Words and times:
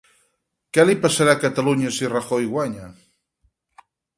Què 0.77 0.85
li 0.87 0.95
passarà 1.03 1.35
a 1.37 1.41
Catalunya 1.45 1.93
si 1.99 2.11
Rajoy 2.15 2.51
guanya? 2.57 2.89